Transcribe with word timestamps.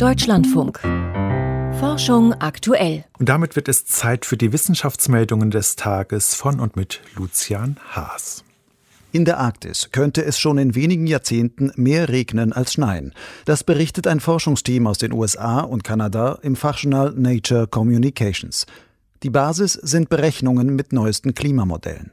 Deutschlandfunk. 0.00 0.80
Forschung 1.78 2.32
aktuell. 2.32 3.04
Und 3.18 3.28
damit 3.28 3.54
wird 3.54 3.68
es 3.68 3.84
Zeit 3.84 4.24
für 4.24 4.38
die 4.38 4.50
Wissenschaftsmeldungen 4.50 5.50
des 5.50 5.76
Tages 5.76 6.34
von 6.34 6.58
und 6.58 6.74
mit 6.74 7.02
Lucian 7.16 7.76
Haas. 7.90 8.42
In 9.12 9.26
der 9.26 9.38
Arktis 9.38 9.90
könnte 9.92 10.24
es 10.24 10.38
schon 10.38 10.56
in 10.56 10.74
wenigen 10.74 11.06
Jahrzehnten 11.06 11.70
mehr 11.76 12.08
regnen 12.08 12.54
als 12.54 12.72
schneien. 12.72 13.12
Das 13.44 13.62
berichtet 13.62 14.06
ein 14.06 14.20
Forschungsteam 14.20 14.86
aus 14.86 14.96
den 14.96 15.12
USA 15.12 15.60
und 15.60 15.84
Kanada 15.84 16.38
im 16.40 16.56
Fachjournal 16.56 17.12
Nature 17.14 17.66
Communications. 17.66 18.64
Die 19.22 19.28
Basis 19.28 19.74
sind 19.74 20.08
Berechnungen 20.08 20.76
mit 20.76 20.94
neuesten 20.94 21.34
Klimamodellen. 21.34 22.12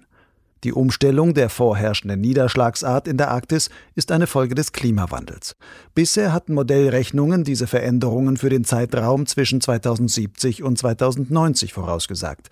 Die 0.64 0.74
Umstellung 0.74 1.34
der 1.34 1.50
vorherrschenden 1.50 2.20
Niederschlagsart 2.20 3.08
in 3.08 3.18
der 3.18 3.30
Arktis 3.30 3.70
ist 3.96 4.12
eine 4.12 4.26
Folge 4.26 4.56
des 4.56 4.72
Klimawandels. 4.72 5.56
Bisher 5.94 6.34
hatten 6.34 6.54
Modellrechnungen 6.54 7.44
diese 7.44 7.68
Veränderungen 7.68 8.38
für 8.38 8.50
den 8.50 8.64
Zeitraum 8.64 9.28
zwischen 9.28 9.62
2070 9.62 10.64
und 10.64 10.78
2090 10.78 11.74
vorausgesagt. 11.74 12.50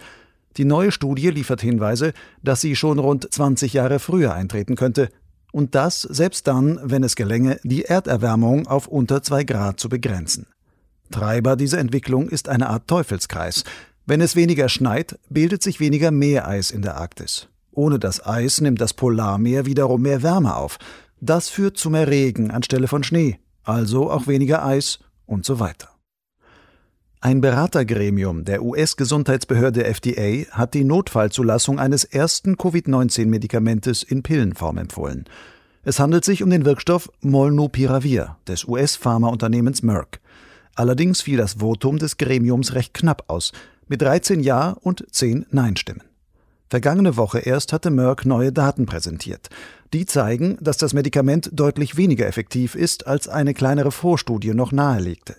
Die 0.58 0.66
neue 0.66 0.92
Studie 0.92 1.30
liefert 1.30 1.62
Hinweise, 1.62 2.14
dass 2.44 2.62
sie 2.62 2.76
schon 2.76 3.00
rund 3.00 3.28
20 3.32 3.74
Jahre 3.74 4.00
früher 4.00 4.34
eintreten 4.34 4.76
könnte, 4.76 5.10
und 5.52 5.74
das 5.74 6.02
selbst 6.02 6.48
dann, 6.48 6.80
wenn 6.84 7.02
es 7.02 7.16
gelänge, 7.16 7.60
die 7.64 7.86
Erderwärmung 7.86 8.68
auf 8.68 8.88
unter 8.88 9.24
zwei 9.24 9.46
Grad 9.46 9.80
zu 9.80 9.88
begrenzen. 9.88 10.48
Treiber 11.12 11.56
dieser 11.56 11.80
Entwicklung 11.80 12.28
ist 12.28 12.50
eine 12.50 12.70
Art 12.70 12.90
Teufelskreis. 12.90 13.64
Wenn 14.06 14.20
es 14.20 14.36
weniger 14.36 14.68
schneit, 14.68 15.18
bildet 15.30 15.64
sich 15.64 15.80
weniger 15.80 16.12
Meereis 16.12 16.72
in 16.72 16.82
der 16.82 16.98
Arktis. 16.98 17.48
Ohne 17.76 18.00
das 18.00 18.26
Eis 18.26 18.62
nimmt 18.62 18.82
das 18.82 18.94
Polarmeer 18.94 19.66
wiederum 19.66 20.02
mehr 20.02 20.24
Wärme 20.24 20.56
auf. 20.56 20.80
Das 21.20 21.50
führt 21.50 21.78
zu 21.78 21.90
mehr 21.90 22.08
Regen 22.08 22.50
anstelle 22.50 22.88
von 22.88 23.04
Schnee, 23.04 23.40
also 23.64 24.10
auch 24.10 24.28
weniger 24.28 24.66
Eis 24.66 25.00
und 25.26 25.46
so 25.46 25.60
weiter. 25.60 25.90
Ein 27.20 27.42
Beratergremium 27.42 28.46
der 28.46 28.64
US-Gesundheitsbehörde 28.64 29.84
FDA 29.84 30.46
hat 30.52 30.74
die 30.74 30.84
Notfallzulassung 30.84 31.80
eines 31.80 32.04
ersten 32.04 32.56
Covid-19-Medikamentes 32.56 34.04
in 34.04 34.22
Pillenform 34.22 34.78
empfohlen. 34.78 35.26
Es 35.84 36.00
handelt 36.00 36.24
sich 36.24 36.44
um 36.44 36.50
den 36.50 36.66
Wirkstoff 36.66 37.12
Molnupiravir 37.22 38.38
des 38.48 38.66
US-Pharmaunternehmens 38.66 39.82
Merck. 39.82 40.20
Allerdings 40.76 41.22
fiel 41.22 41.38
das 41.38 41.56
Votum 41.56 41.98
des 41.98 42.18
Gremiums 42.18 42.74
recht 42.74 42.94
knapp 42.94 43.24
aus, 43.28 43.52
mit 43.88 44.02
13 44.02 44.42
Ja 44.42 44.78
und 44.82 45.06
10 45.12 45.48
Nein-Stimmen. 45.50 46.04
Vergangene 46.70 47.16
Woche 47.16 47.40
erst 47.40 47.74
hatte 47.74 47.92
Merck 47.92 48.26
neue 48.26 48.52
Daten 48.52 48.86
präsentiert. 48.86 49.50
Die 49.94 50.06
zeigen, 50.06 50.58
dass 50.62 50.78
das 50.78 50.94
Medikament 50.94 51.50
deutlich 51.54 51.96
weniger 51.96 52.26
effektiv 52.26 52.76
ist, 52.76 53.06
als 53.08 53.28
eine 53.28 53.54
kleinere 53.54 53.92
Vorstudie 53.92 54.54
noch 54.54 54.72
nahelegte. 54.72 55.36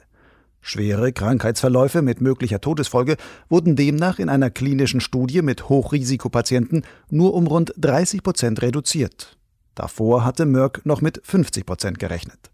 Schwere 0.61 1.13
Krankheitsverläufe 1.13 2.03
mit 2.03 2.21
möglicher 2.21 2.61
Todesfolge 2.61 3.17
wurden 3.49 3.77
demnach 3.77 4.19
in 4.19 4.29
einer 4.29 4.51
klinischen 4.51 5.01
Studie 5.01 5.43
mit 5.43 5.69
Hochrisikopatienten 5.69 6.85
nur 7.09 7.35
um 7.35 7.47
rund 7.47 7.73
30 7.77 8.23
Prozent 8.23 8.63
reduziert. 8.63 9.37
Davor 9.77 10.25
hatte 10.25 10.47
Merck 10.47 10.85
noch 10.85 11.03
mit 11.03 11.21
50 11.23 11.67
Prozent 11.67 11.99
gerechnet. 11.99 12.51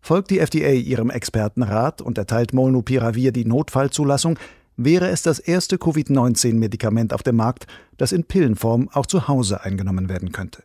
Folgt 0.00 0.30
die 0.30 0.38
FDA 0.38 0.70
ihrem 0.70 1.10
Expertenrat 1.10 2.00
und 2.00 2.18
erteilt 2.18 2.52
Molnupiravir 2.52 3.30
die 3.30 3.44
Notfallzulassung, 3.44 4.38
wäre 4.78 5.08
es 5.08 5.22
das 5.22 5.40
erste 5.40 5.76
Covid-19-Medikament 5.76 7.12
auf 7.12 7.22
dem 7.22 7.36
Markt, 7.36 7.66
das 7.98 8.12
in 8.12 8.24
Pillenform 8.24 8.88
auch 8.92 9.04
zu 9.04 9.28
Hause 9.28 9.62
eingenommen 9.62 10.08
werden 10.08 10.32
könnte. 10.32 10.62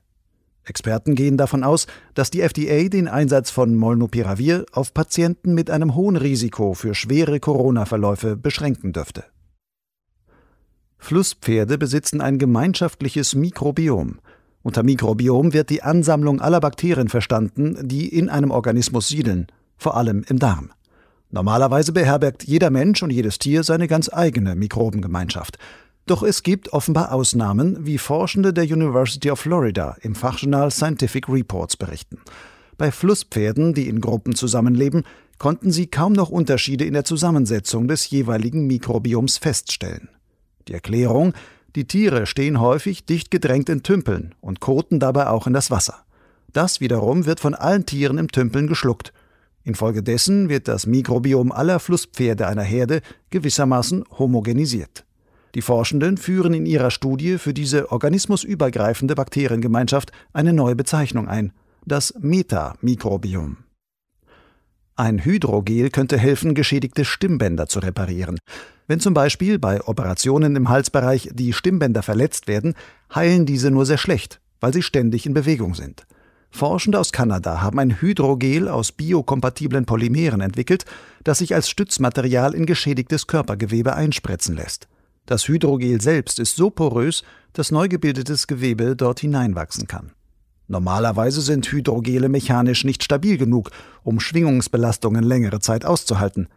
Experten 0.65 1.15
gehen 1.15 1.35
davon 1.35 1.63
aus, 1.63 1.87
dass 2.13 2.31
die 2.31 2.41
FDA 2.41 2.87
den 2.87 3.09
Einsatz 3.09 3.49
von 3.49 3.75
Molnupiravir 3.75 4.65
auf 4.71 4.93
Patienten 4.93 5.53
mit 5.53 5.69
einem 5.69 5.95
hohen 5.95 6.15
Risiko 6.15 6.73
für 6.73 6.95
schwere 6.95 7.41
Corona-Verläufe 7.41 8.37
beschränken 8.37 8.93
dürfte. 8.93 9.25
Flusspferde 10.99 11.77
besitzen 11.77 12.21
ein 12.21 12.37
gemeinschaftliches 12.37 13.35
Mikrobiom. 13.35 14.19
Unter 14.61 14.83
Mikrobiom 14.83 15.51
wird 15.51 15.69
die 15.69 15.83
Ansammlung 15.83 16.39
aller 16.39 16.61
Bakterien 16.61 17.09
verstanden, 17.09 17.77
die 17.81 18.07
in 18.07 18.29
einem 18.29 18.51
Organismus 18.51 19.09
siedeln, 19.09 19.47
vor 19.75 19.97
allem 19.97 20.23
im 20.29 20.39
Darm. 20.39 20.69
Normalerweise 21.33 21.93
beherbergt 21.93 22.43
jeder 22.43 22.69
Mensch 22.69 23.01
und 23.01 23.09
jedes 23.09 23.39
Tier 23.39 23.63
seine 23.63 23.87
ganz 23.87 24.07
eigene 24.13 24.53
Mikrobengemeinschaft. 24.53 25.57
Doch 26.05 26.21
es 26.21 26.43
gibt 26.43 26.73
offenbar 26.73 27.11
Ausnahmen, 27.11 27.87
wie 27.87 27.97
Forschende 27.97 28.53
der 28.53 28.65
University 28.65 29.31
of 29.31 29.39
Florida 29.39 29.97
im 30.01 30.13
Fachjournal 30.13 30.69
Scientific 30.69 31.27
Reports 31.27 31.75
berichten. 31.75 32.19
Bei 32.77 32.91
Flusspferden, 32.91 33.73
die 33.73 33.87
in 33.87 33.99
Gruppen 33.99 34.35
zusammenleben, 34.35 35.05
konnten 35.39 35.71
sie 35.71 35.87
kaum 35.87 36.13
noch 36.13 36.29
Unterschiede 36.29 36.85
in 36.85 36.93
der 36.93 37.03
Zusammensetzung 37.03 37.87
des 37.87 38.07
jeweiligen 38.11 38.67
Mikrobioms 38.67 39.39
feststellen. 39.39 40.09
Die 40.67 40.73
Erklärung, 40.73 41.33
die 41.75 41.87
Tiere 41.87 42.27
stehen 42.27 42.59
häufig 42.59 43.07
dicht 43.07 43.31
gedrängt 43.31 43.69
in 43.69 43.81
Tümpeln 43.81 44.35
und 44.39 44.59
koten 44.59 44.99
dabei 44.99 45.29
auch 45.29 45.47
in 45.47 45.53
das 45.53 45.71
Wasser. 45.71 46.03
Das 46.51 46.79
wiederum 46.79 47.25
wird 47.25 47.39
von 47.39 47.55
allen 47.55 47.87
Tieren 47.87 48.19
im 48.19 48.27
Tümpeln 48.27 48.67
geschluckt 48.67 49.13
Infolgedessen 49.63 50.49
wird 50.49 50.67
das 50.67 50.85
Mikrobiom 50.85 51.51
aller 51.51 51.79
Flusspferde 51.79 52.47
einer 52.47 52.63
Herde 52.63 53.01
gewissermaßen 53.29 54.03
homogenisiert. 54.17 55.05
Die 55.55 55.61
Forschenden 55.61 56.17
führen 56.17 56.53
in 56.53 56.65
ihrer 56.65 56.91
Studie 56.91 57.37
für 57.37 57.53
diese 57.53 57.91
organismusübergreifende 57.91 59.15
Bakteriengemeinschaft 59.15 60.11
eine 60.33 60.51
neue 60.51 60.75
Bezeichnung 60.75 61.27
ein, 61.27 61.53
das 61.85 62.13
Metamikrobiom. 62.19 63.57
Ein 64.95 65.25
Hydrogel 65.25 65.89
könnte 65.89 66.17
helfen, 66.17 66.53
geschädigte 66.53 67.03
Stimmbänder 67.05 67.67
zu 67.67 67.79
reparieren. 67.79 68.37
Wenn 68.87 68.99
zum 68.99 69.13
Beispiel 69.13 69.57
bei 69.57 69.81
Operationen 69.83 70.55
im 70.55 70.69
Halsbereich 70.69 71.29
die 71.33 71.53
Stimmbänder 71.53 72.03
verletzt 72.03 72.47
werden, 72.47 72.75
heilen 73.13 73.45
diese 73.45 73.71
nur 73.71 73.85
sehr 73.85 73.97
schlecht, 73.97 74.39
weil 74.59 74.73
sie 74.73 74.83
ständig 74.83 75.25
in 75.25 75.33
Bewegung 75.33 75.73
sind. 75.73 76.05
Forschende 76.55 76.99
aus 76.99 77.11
Kanada 77.11 77.61
haben 77.61 77.79
ein 77.79 77.99
Hydrogel 77.99 78.67
aus 78.67 78.91
biokompatiblen 78.91 79.85
Polymeren 79.85 80.39
entwickelt, 80.39 80.85
das 81.23 81.39
sich 81.39 81.55
als 81.55 81.67
Stützmaterial 81.67 82.53
in 82.53 82.67
geschädigtes 82.67 83.25
Körpergewebe 83.25 83.95
einspritzen 83.95 84.55
lässt. 84.55 84.87
Das 85.25 85.47
Hydrogel 85.47 85.99
selbst 85.99 86.37
ist 86.37 86.55
so 86.55 86.69
porös, 86.69 87.23
dass 87.53 87.71
neu 87.71 87.87
gebildetes 87.87 88.45
Gewebe 88.45 88.95
dort 88.95 89.21
hineinwachsen 89.21 89.87
kann. 89.87 90.11
Normalerweise 90.67 91.41
sind 91.41 91.71
Hydrogele 91.71 92.29
mechanisch 92.29 92.83
nicht 92.83 93.03
stabil 93.03 93.37
genug, 93.37 93.71
um 94.03 94.19
Schwingungsbelastungen 94.19 95.23
längere 95.23 95.59
Zeit 95.59 95.85
auszuhalten. 95.85 96.49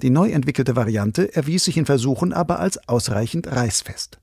Die 0.00 0.10
neu 0.10 0.30
entwickelte 0.30 0.76
Variante 0.76 1.34
erwies 1.34 1.64
sich 1.64 1.76
in 1.76 1.86
Versuchen 1.86 2.32
aber 2.32 2.60
als 2.60 2.88
ausreichend 2.88 3.48
reißfest. 3.48 4.20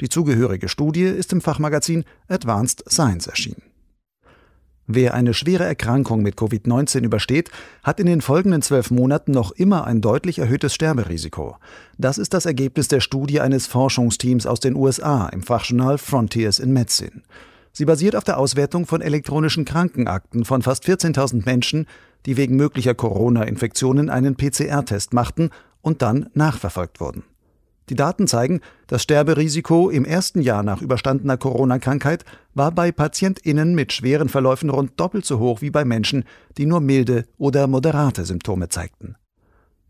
Die 0.00 0.08
zugehörige 0.08 0.68
Studie 0.68 1.02
ist 1.02 1.32
im 1.32 1.40
Fachmagazin 1.40 2.04
Advanced 2.28 2.84
Science 2.88 3.26
erschienen. 3.26 3.67
Wer 4.90 5.12
eine 5.12 5.34
schwere 5.34 5.64
Erkrankung 5.64 6.22
mit 6.22 6.36
Covid-19 6.36 7.02
übersteht, 7.02 7.50
hat 7.82 8.00
in 8.00 8.06
den 8.06 8.22
folgenden 8.22 8.62
zwölf 8.62 8.90
Monaten 8.90 9.32
noch 9.32 9.50
immer 9.50 9.86
ein 9.86 10.00
deutlich 10.00 10.38
erhöhtes 10.38 10.74
Sterberisiko. 10.74 11.58
Das 11.98 12.16
ist 12.16 12.32
das 12.32 12.46
Ergebnis 12.46 12.88
der 12.88 13.00
Studie 13.00 13.42
eines 13.42 13.66
Forschungsteams 13.66 14.46
aus 14.46 14.60
den 14.60 14.74
USA 14.74 15.28
im 15.28 15.42
Fachjournal 15.42 15.98
Frontiers 15.98 16.58
in 16.58 16.72
Medicine. 16.72 17.20
Sie 17.70 17.84
basiert 17.84 18.16
auf 18.16 18.24
der 18.24 18.38
Auswertung 18.38 18.86
von 18.86 19.02
elektronischen 19.02 19.66
Krankenakten 19.66 20.46
von 20.46 20.62
fast 20.62 20.86
14.000 20.86 21.44
Menschen, 21.44 21.86
die 22.24 22.38
wegen 22.38 22.56
möglicher 22.56 22.94
Corona-Infektionen 22.94 24.08
einen 24.08 24.36
PCR-Test 24.36 25.12
machten 25.12 25.50
und 25.82 26.00
dann 26.00 26.30
nachverfolgt 26.32 26.98
wurden. 26.98 27.24
Die 27.90 27.94
Daten 27.94 28.26
zeigen, 28.26 28.60
das 28.86 29.02
Sterberisiko 29.02 29.88
im 29.88 30.04
ersten 30.04 30.42
Jahr 30.42 30.62
nach 30.62 30.82
überstandener 30.82 31.38
Corona-Krankheit 31.38 32.24
war 32.54 32.70
bei 32.70 32.92
PatientInnen 32.92 33.74
mit 33.74 33.92
schweren 33.92 34.28
Verläufen 34.28 34.68
rund 34.68 35.00
doppelt 35.00 35.24
so 35.24 35.38
hoch 35.38 35.62
wie 35.62 35.70
bei 35.70 35.84
Menschen, 35.84 36.24
die 36.58 36.66
nur 36.66 36.80
milde 36.80 37.24
oder 37.38 37.66
moderate 37.66 38.26
Symptome 38.26 38.68
zeigten. 38.68 39.16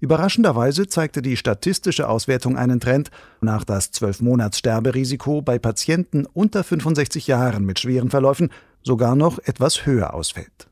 Überraschenderweise 0.01 0.87
zeigte 0.87 1.23
die 1.23 1.37
statistische 1.37 2.09
Auswertung 2.09 2.57
einen 2.57 2.79
Trend, 2.79 3.11
nach 3.41 3.65
das 3.65 3.93
12-Monats-Sterberisiko 3.93 5.43
bei 5.43 5.59
Patienten 5.59 6.25
unter 6.25 6.63
65 6.63 7.27
Jahren 7.27 7.65
mit 7.65 7.81
schweren 7.81 8.11
Verläufen 8.11 8.51
sogar 8.83 9.17
noch 9.17 9.41
etwas 9.41 9.87
höher 9.87 10.15
ausfällt. 10.15 10.68